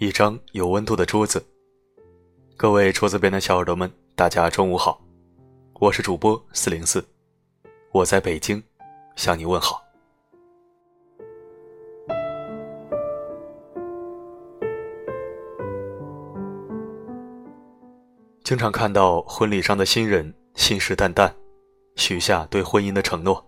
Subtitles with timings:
[0.00, 1.44] 一张有温度的桌子。
[2.56, 4.98] 各位桌子边的小耳朵们，大家中午好，
[5.74, 7.06] 我是主播四零四，
[7.92, 8.62] 我在北京
[9.14, 9.82] 向你问好。
[18.42, 21.30] 经常看到婚礼上的新人信誓旦旦，
[21.96, 23.46] 许下对婚姻的承诺。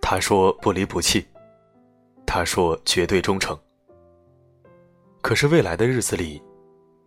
[0.00, 1.26] 他说不离不弃，
[2.24, 3.58] 他说绝对忠诚。
[5.20, 6.40] 可是未来的日子里，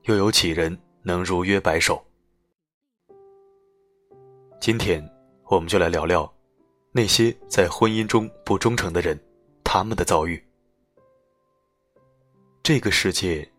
[0.04, 2.04] 又有几人能如约白首？
[4.60, 5.04] 今天，
[5.46, 6.32] 我们就来聊聊
[6.92, 9.20] 那些在婚姻中不忠诚的人，
[9.64, 10.42] 他们的遭遇。
[12.62, 13.50] 这个世界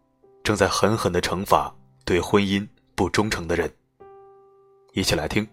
[0.44, 1.74] 正在狠狠的惩罚
[2.04, 3.72] 对婚姻不忠诚的人。
[4.92, 5.48] 一起来听。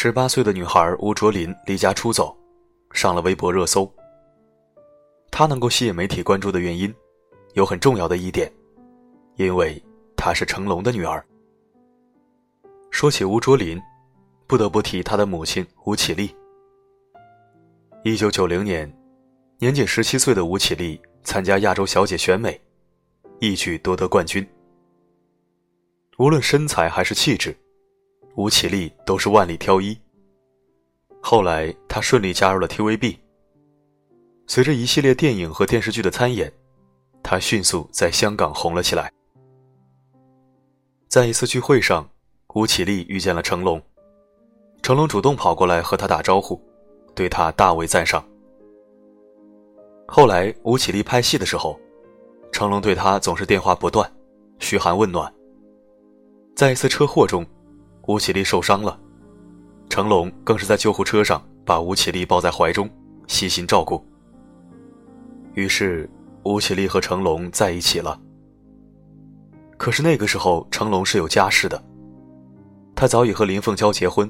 [0.00, 2.32] 十八岁的女孩吴卓林离家出走，
[2.92, 3.92] 上了微博热搜。
[5.28, 6.94] 她能够吸引媒体关注的原因，
[7.54, 8.48] 有很重要的一点，
[9.34, 9.82] 因为
[10.16, 11.26] 她是成龙的女儿。
[12.92, 13.76] 说起吴卓林，
[14.46, 16.32] 不得不提她的母亲吴绮莉。
[18.04, 18.88] 一九九零年，
[19.58, 22.60] 年仅十七岁的吴绮莉参加亚洲小姐选美，
[23.40, 24.48] 一举夺得冠军。
[26.18, 27.52] 无论身材还是气质。
[28.38, 29.98] 吴绮莉都是万里挑一。
[31.20, 33.18] 后来，他顺利加入了 TVB。
[34.46, 36.52] 随着一系列电影和电视剧的参演，
[37.20, 39.12] 他迅速在香港红了起来。
[41.08, 42.08] 在一次聚会上，
[42.54, 43.82] 吴绮莉遇见了成龙，
[44.82, 46.62] 成龙主动跑过来和他打招呼，
[47.16, 48.24] 对他大为赞赏。
[50.06, 51.76] 后来，吴绮莉拍戏的时候，
[52.52, 54.08] 成龙对她总是电话不断，
[54.60, 55.34] 嘘寒问暖。
[56.54, 57.44] 在一次车祸中。
[58.08, 58.98] 吴绮莉受伤了，
[59.90, 62.88] 成龙更是在救护车上把吴绮莉抱在怀中，
[63.26, 64.02] 细心照顾。
[65.52, 66.08] 于是，
[66.42, 68.18] 吴绮莉和成龙在一起了。
[69.76, 71.84] 可是那个时候，成龙是有家室的，
[72.94, 74.28] 他早已和林凤娇结婚，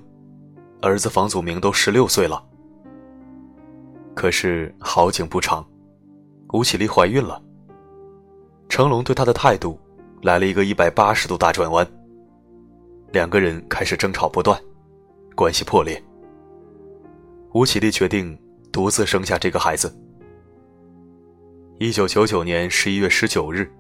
[0.83, 2.45] 儿子房祖名都十六岁了。
[4.13, 5.65] 可是好景不长，
[6.53, 7.41] 吴绮莉怀孕了。
[8.69, 9.79] 成龙对她的态度
[10.23, 11.89] 来了一个一百八十度大转弯。
[13.11, 14.61] 两个人开始争吵不断，
[15.35, 16.03] 关系破裂。
[17.55, 18.39] 吴绮莉决定
[18.71, 19.95] 独自生下这个孩子。
[21.79, 23.71] 一九九九年十一月十九日，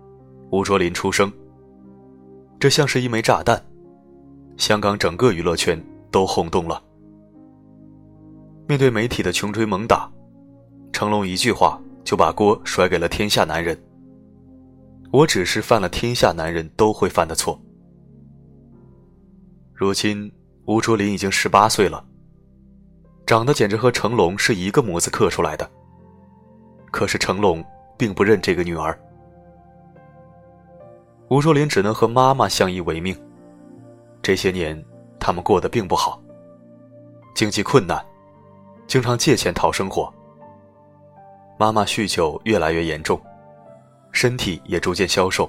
[0.50, 1.30] 吴卓林出生。
[2.58, 3.62] 这像是一枚炸弹，
[4.56, 5.78] 香港整个娱乐圈
[6.10, 6.82] 都轰动了。
[8.66, 10.10] 面对媒体的穷追猛打，
[10.90, 13.78] 成龙一句话就把锅甩给了天下男人
[15.12, 17.60] ：“我只是犯了天下男人都会犯的错。”
[19.78, 20.28] 如今，
[20.64, 22.04] 吴卓林已经十八岁了，
[23.24, 25.70] 长得简直和成龙是一个模子刻出来的。
[26.90, 27.64] 可是成龙
[27.96, 28.98] 并不认这个女儿，
[31.28, 33.16] 吴卓林只能和妈妈相依为命。
[34.20, 34.84] 这些年，
[35.20, 36.20] 他们过得并不好，
[37.32, 38.04] 经济困难，
[38.88, 40.12] 经常借钱讨生活。
[41.56, 43.20] 妈妈酗酒越来越严重，
[44.10, 45.48] 身体也逐渐消瘦，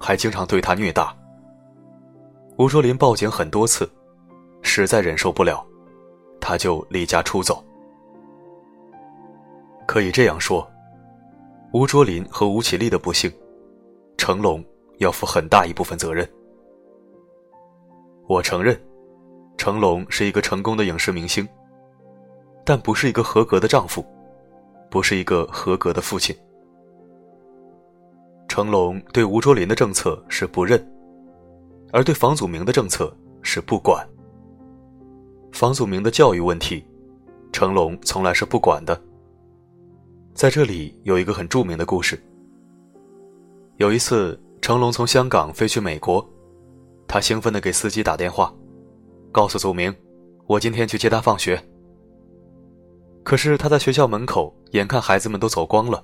[0.00, 1.16] 还经常对她虐打。
[2.60, 3.90] 吴卓林报警很多次，
[4.60, 5.66] 实在忍受不了，
[6.38, 7.64] 他就离家出走。
[9.86, 10.70] 可以这样说，
[11.72, 13.32] 吴卓林和吴绮莉的不幸，
[14.18, 14.62] 成龙
[14.98, 16.30] 要负很大一部分责任。
[18.28, 18.78] 我承认，
[19.56, 21.48] 成龙是一个成功的影视明星，
[22.62, 24.04] 但不是一个合格的丈夫，
[24.90, 26.36] 不是一个合格的父亲。
[28.48, 30.78] 成龙对吴卓林的政策是不认。
[31.92, 34.06] 而对房祖名的政策是不管。
[35.52, 36.84] 房祖名的教育问题，
[37.52, 39.00] 成龙从来是不管的。
[40.32, 42.18] 在这里有一个很著名的故事。
[43.76, 46.24] 有一次，成龙从香港飞去美国，
[47.08, 48.54] 他兴奋地给司机打电话，
[49.32, 49.94] 告诉祖明
[50.46, 51.60] ：“我今天去接他放学。”
[53.24, 56.02] 可是他在学校门口，眼看孩子们都走光了，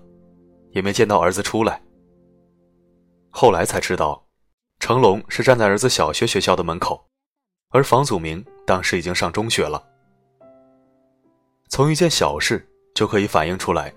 [0.73, 1.81] 也没见到儿子出来。
[3.31, 4.26] 后来才知道。
[4.79, 7.05] 成龙是站在儿子小学学校的门口，
[7.71, 9.83] 而房祖名当时已经上中学了。
[11.69, 12.65] 从一件小事
[12.95, 13.93] 就可以反映出来，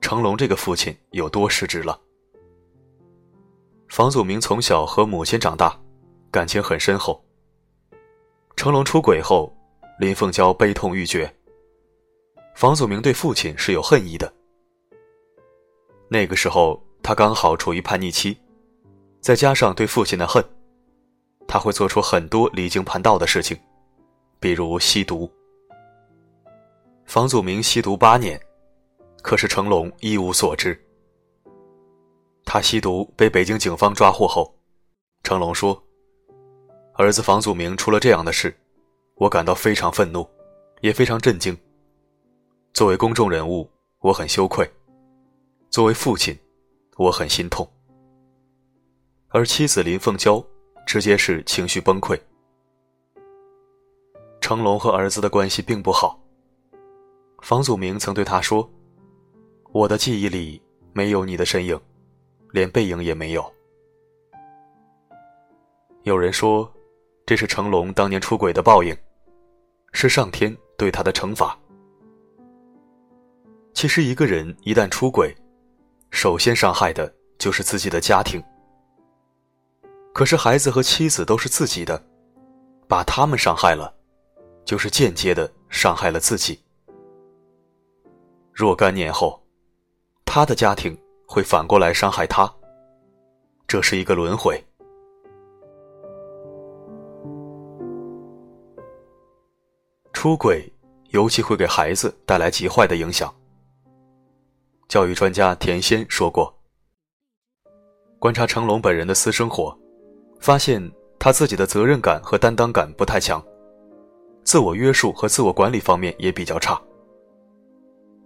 [0.00, 1.98] 成龙这个父亲有多失职了。
[3.88, 5.74] 房祖名从小和母亲长大，
[6.30, 7.24] 感情很深厚。
[8.54, 9.50] 成龙出轨后，
[9.98, 11.32] 林凤娇悲痛欲绝。
[12.54, 14.30] 房祖名对父亲是有恨意的。
[16.08, 18.36] 那个时候，他刚好处于叛逆期。
[19.20, 20.44] 再加上对父亲的恨，
[21.46, 23.58] 他会做出很多离经叛道的事情，
[24.40, 25.30] 比如吸毒。
[27.04, 28.40] 房祖名吸毒八年，
[29.22, 30.78] 可是成龙一无所知。
[32.44, 34.54] 他吸毒被北京警方抓获后，
[35.22, 35.82] 成龙说
[36.94, 38.56] ：“儿子房祖名出了这样的事，
[39.16, 40.26] 我感到非常愤怒，
[40.80, 41.56] 也非常震惊。
[42.72, 43.70] 作为公众人物，
[44.00, 44.64] 我很羞愧；
[45.70, 46.38] 作为父亲，
[46.96, 47.68] 我很心痛。”
[49.30, 50.42] 而妻子林凤娇
[50.86, 52.18] 直接是情绪崩溃。
[54.40, 56.18] 成龙和儿子的关系并不好。
[57.42, 58.68] 房祖名曾对他说
[59.72, 60.60] ：“我的记忆里
[60.92, 61.78] 没有你的身影。”
[62.50, 63.54] 连背影也没有。
[66.04, 66.72] 有人说，
[67.26, 68.96] 这是成龙当年出轨的报应，
[69.92, 71.54] 是上天对他的惩罚。
[73.74, 75.36] 其实，一个人一旦出轨，
[76.10, 78.42] 首先伤害的就是自己的家庭。
[80.18, 82.02] 可是，孩子和妻子都是自己的，
[82.88, 83.94] 把他们伤害了，
[84.64, 86.60] 就是间接的伤害了自己。
[88.52, 89.40] 若干年后，
[90.24, 90.98] 他的家庭。
[91.30, 92.50] 会反过来伤害他，
[93.66, 94.58] 这是一个轮回。
[100.14, 100.72] 出轨
[101.10, 103.32] 尤其会给孩子带来极坏的影响。
[104.88, 106.58] 教育专家田先说过，
[108.18, 109.78] 观察成龙本人的私生活，
[110.40, 110.82] 发现
[111.18, 113.42] 他自己的责任感和担当感不太强，
[114.44, 116.80] 自我约束和自我管理方面也比较差，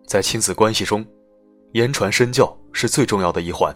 [0.07, 1.05] 在亲子关系中。
[1.73, 3.75] 言传身教是最重要的一环。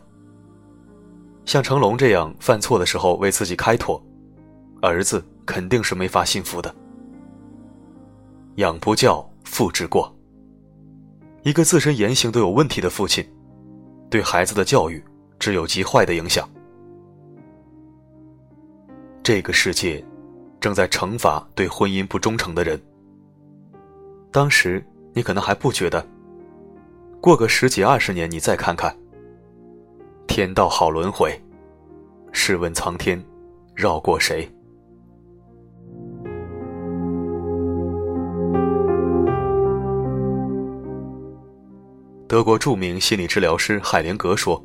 [1.47, 3.99] 像成龙这样犯错的时候为自己开脱，
[4.83, 6.75] 儿子肯定是没法幸福的。
[8.57, 10.15] 养不教，父之过。
[11.43, 13.27] 一个自身言行都有问题的父亲，
[14.11, 15.03] 对孩子的教育
[15.39, 16.47] 只有极坏的影响。
[19.27, 20.01] 这个世界
[20.61, 22.81] 正在惩罚对婚姻不忠诚的人。
[24.31, 24.81] 当时
[25.15, 26.07] 你可能还不觉得。
[27.21, 28.97] 过个十几二十年，你再看看。
[30.29, 31.37] 天道好轮回，
[32.31, 33.21] 试问苍天，
[33.75, 34.49] 绕过谁？
[42.29, 44.65] 德国著名心理治疗师海灵格说：“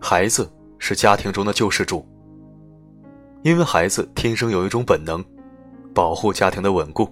[0.00, 0.48] 孩子
[0.78, 2.06] 是家庭中的救世主，
[3.42, 5.24] 因为孩子天生有一种本能，
[5.94, 7.08] 保护家庭的稳固。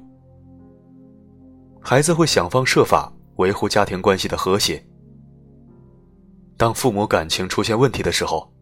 [1.81, 4.85] 孩子会想方设法。”维护家庭关系的和谐。
[6.59, 8.53] 当父母感情出现问题的时候，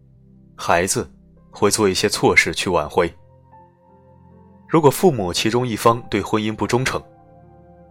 [0.55, 1.11] 孩子
[1.51, 3.13] 会做一些错事去挽回。
[4.69, 7.03] 如果父母其中一方对婚姻不忠诚，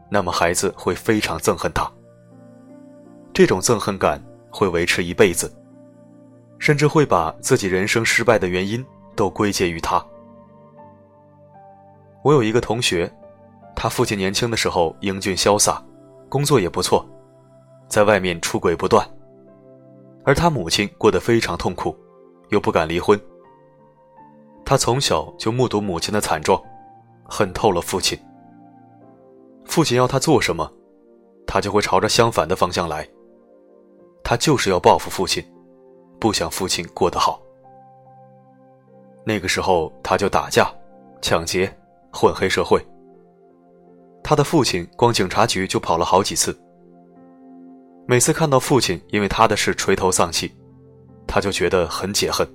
[0.10, 1.92] 那么孩子会非常憎恨他。
[3.34, 5.54] 这种憎恨感会维持一辈子，
[6.58, 8.86] 甚至会把自己人生失败的原因
[9.18, 10.02] 都归结于他。
[12.24, 13.12] 我有一个同学，
[13.76, 15.84] 他父亲年轻的时候英俊潇洒。
[16.30, 17.08] 工作也不错，
[17.88, 19.10] 在外面出轨不断，
[20.26, 21.96] 而他母亲过得非常痛苦，
[22.50, 23.18] 又不敢离婚。
[24.66, 26.62] 他从小就目睹母亲的惨状，
[27.30, 28.20] 恨透了父亲。
[29.64, 30.70] 父亲要他做什么，
[31.46, 33.08] 他就会朝着相反的方向来。
[34.22, 35.42] 他就是要报复父亲，
[36.20, 37.42] 不想父亲过得好。
[39.28, 40.74] 那个时候，他就打架、
[41.22, 41.70] 抢劫、
[42.14, 42.82] 混黑社会。
[44.24, 46.58] 他的父亲光警察局就跑了好几次。
[48.06, 50.50] 每次看到父亲因为他的事垂头丧气，
[51.28, 52.48] 他就觉得很解恨。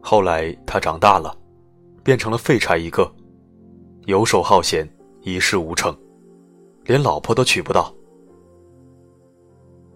[0.00, 1.36] 后来他长大了，
[2.04, 3.12] 变成了废柴一个，
[4.04, 4.88] 游手好闲，
[5.22, 5.92] 一事无成，
[6.84, 7.92] 连老婆都娶不到。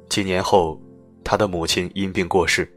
[0.08, 0.76] 几年后，
[1.22, 2.68] 他的母亲因病过世，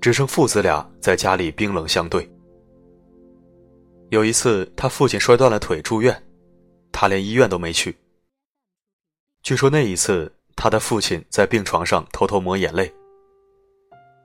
[0.00, 2.28] 只剩父子俩在家里冰冷相对。
[4.10, 6.22] 有一次，他父亲摔断了腿住院，
[6.92, 7.96] 他连医院都没去。
[9.42, 12.92] 据说那一次，他的父亲在病床上偷偷抹眼泪，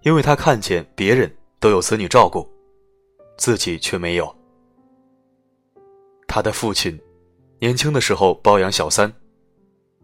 [0.04, 2.48] 因为他看见别人都有子女照顾，
[3.38, 4.36] 自己却没有。
[6.28, 7.00] 他的父亲
[7.60, 9.14] 年轻的时候包养小三，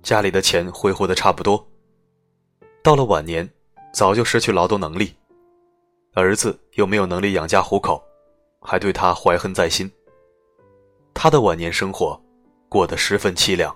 [0.03, 1.65] 家里的钱挥霍的差不多，
[2.83, 3.49] 到了晚年，
[3.93, 5.13] 早就失去劳动能力，
[6.13, 8.03] 儿子又没有能力养家糊口。
[8.61, 9.89] 还对他怀恨在心。
[11.13, 12.21] 他的晚年生活
[12.67, 13.73] 过得十分凄凉，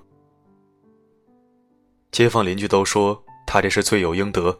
[2.11, 4.59] 街坊邻居都说他这是罪有应得。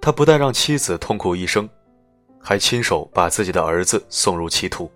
[0.00, 1.66] 他不但让妻子痛苦一生，
[2.38, 4.90] 还亲手把自己的儿子送入歧途。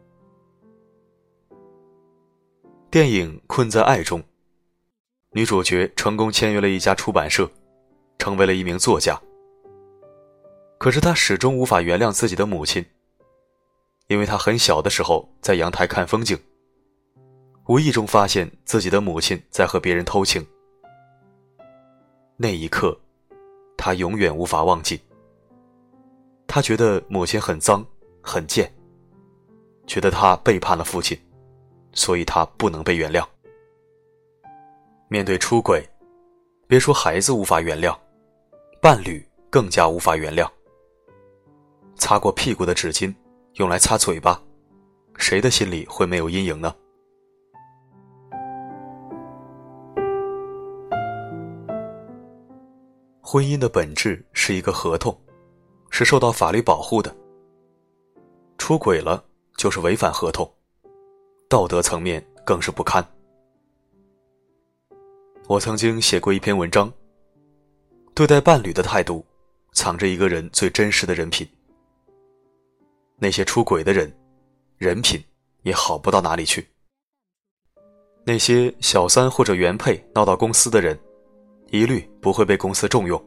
[2.91, 4.23] 电影《困在爱》中，
[5.33, 7.51] 女主角成功签约了一家出版社，
[8.19, 9.21] 成为了一名作家。
[10.79, 12.85] 可是他始终无法原谅自己的母亲，
[14.09, 16.39] 因为他很小的时候在阳台看风景，
[17.67, 20.47] 无意中发现自己的母亲在和别人偷情。
[22.37, 22.99] 那一刻，
[23.77, 25.01] 他永远无法忘记。
[26.47, 27.85] 他觉得母亲很脏、
[28.21, 28.71] 很贱，
[29.87, 31.19] 觉得他背叛了父亲，
[31.93, 33.27] 所以他不能被原谅。
[35.09, 35.89] 面对出轨，
[36.67, 37.97] 别说孩子无法原谅，
[38.83, 40.47] 伴侣更加无法原谅。
[41.97, 43.15] 擦过屁股的纸巾，
[43.55, 44.41] 用来擦嘴巴，
[45.17, 46.75] 谁的心里会没有阴影呢？
[53.21, 55.19] 婚姻的本质是一个合同，
[55.91, 57.15] 是受到法律保护的。
[58.59, 59.25] 出轨了
[59.57, 60.49] 就是违反合同，
[61.49, 63.05] 道德层面更是不堪。
[65.49, 66.93] 我曾经写过一篇文章，
[68.15, 69.25] 对待伴侣的态度，
[69.73, 71.47] 藏着一个人最真实的人品。
[73.25, 74.15] 那些出轨的人，
[74.77, 75.19] 人品
[75.63, 76.69] 也好不到哪里去。
[78.23, 80.99] 那些小三或者原配闹到公司的人，
[81.71, 83.19] 一律不会被公司重用。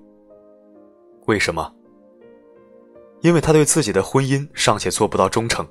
[1.26, 1.74] 为什么？
[3.22, 5.68] 因为他对自己的婚姻尚且做不到忠诚，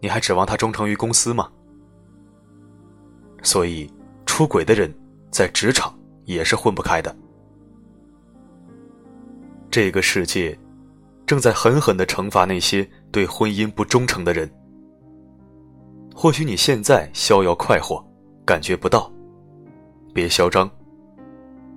[0.00, 1.48] 你还指望他忠诚于公司吗？
[3.44, 3.88] 所以，
[4.26, 4.92] 出轨的人
[5.30, 7.16] 在职场也是混不开的。
[9.70, 10.58] 这个世界。
[11.26, 14.48] 正在狠狠的惩罚那些对婚姻不忠诚的人。
[16.14, 18.02] 或许你现在逍遥快活，
[18.44, 19.12] 感觉不到，
[20.14, 20.70] 别嚣张。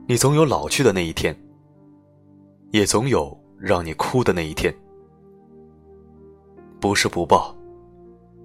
[0.07, 1.35] 你总有老去的那一天，
[2.71, 4.73] 也总有让你哭的那一天。
[6.79, 7.55] 不是不报，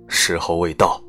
[0.09, 1.01] 时候未到。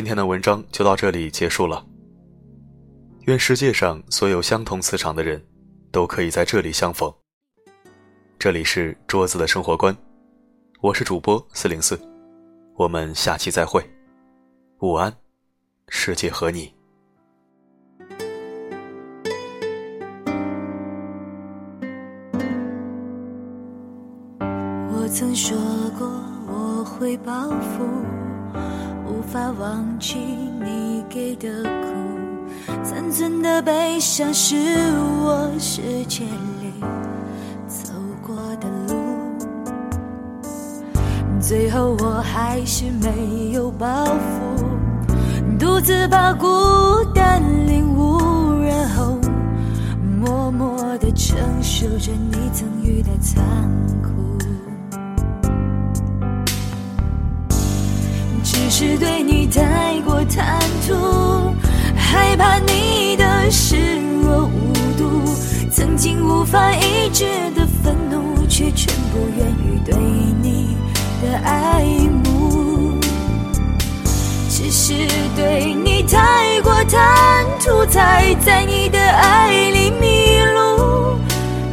[0.00, 1.84] 今天的文章就到这里结束了。
[3.26, 5.44] 愿世界上所有相同磁场的人，
[5.92, 7.12] 都可以在这里相逢。
[8.38, 9.94] 这里是桌子的生活观，
[10.80, 12.00] 我是主播四零四，
[12.76, 13.84] 我们下期再会，
[14.78, 15.14] 午安，
[15.88, 16.72] 世界和你。
[24.40, 25.58] 我曾说
[25.98, 26.08] 过
[26.48, 28.19] 我会报复。
[29.30, 34.56] 无法忘记你给的苦，残存的悲伤是
[35.22, 36.24] 我世界
[36.60, 36.72] 里
[37.68, 37.92] 走
[38.26, 38.96] 过的路。
[41.40, 46.48] 最后我还是没有包袱，独自把孤
[47.14, 49.16] 单领悟，然后
[50.20, 53.40] 默默地承受着你曾遇的残
[54.02, 54.10] 酷。
[58.70, 60.94] 是对你太过贪图，
[61.96, 63.76] 害怕你的视
[64.22, 65.34] 若无睹，
[65.72, 67.24] 曾经无法抑制
[67.56, 69.94] 的愤怒，却全部源于对
[70.40, 70.76] 你
[71.20, 71.82] 的爱
[72.22, 72.96] 慕。
[74.48, 74.94] 只是
[75.34, 81.18] 对你太过贪图，才在你的爱里迷路，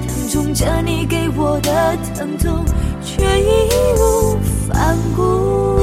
[0.08, 2.66] 疼痛着你给我的疼痛，
[3.06, 4.36] 却义无
[4.68, 5.77] 反顾。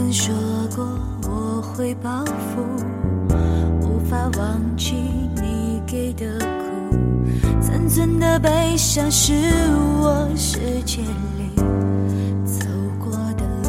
[0.00, 0.34] 曾说
[0.74, 0.82] 过
[1.28, 2.64] 我会报复，
[3.82, 4.94] 无法忘记
[5.36, 6.96] 你给的苦，
[7.60, 9.34] 残存的悲伤是
[10.00, 11.54] 我世界里
[12.46, 12.66] 走
[12.98, 13.44] 过的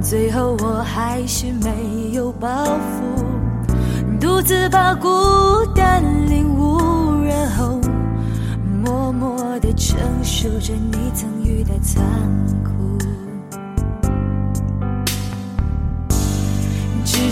[0.00, 3.22] 最后我还是没有报复，
[4.18, 5.08] 独自把孤
[5.74, 7.78] 单领悟，然后
[8.82, 12.02] 默默地承受着你曾遇的残
[12.64, 12.93] 酷。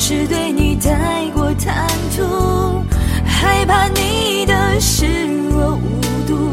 [0.05, 2.85] 是对你太过贪图，
[3.25, 5.07] 害怕你的视
[5.49, 6.51] 若无睹，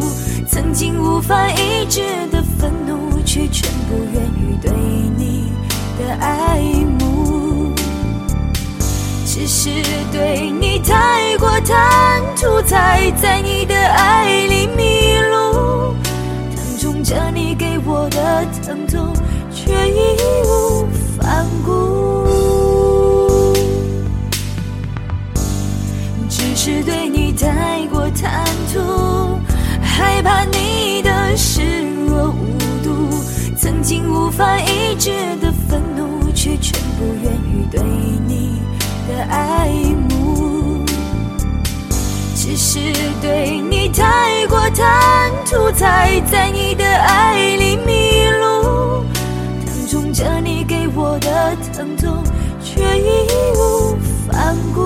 [0.47, 4.71] 曾经无法抑制的愤怒，却全部源于对
[5.17, 5.51] 你
[5.97, 6.59] 的爱
[6.99, 7.73] 慕。
[9.25, 9.71] 只是
[10.11, 14.99] 对你太过贪图，才在你的爱里迷。
[17.01, 19.11] 着你给我的疼痛，
[19.51, 20.15] 却义
[20.45, 20.87] 无
[21.17, 22.08] 反顾。
[26.61, 29.39] 是对你太过贪图，
[29.81, 31.61] 害怕你的视
[32.05, 33.23] 若无睹，
[33.57, 35.09] 曾经无法抑制
[35.41, 37.81] 的愤怒，却全部源于对
[38.27, 38.61] 你
[39.07, 39.69] 的爱
[40.09, 40.83] 慕。
[42.35, 42.77] 只是
[43.21, 49.05] 对你太过贪图，才在你的爱里迷路，
[49.65, 52.21] 疼痛着你给我的疼痛。
[52.61, 53.25] 却义
[53.55, 53.97] 无
[54.27, 54.81] 反顾